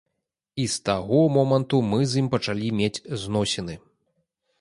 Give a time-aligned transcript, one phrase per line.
[0.61, 3.75] І з таго моманту мы з ім пачалі мець зносіны.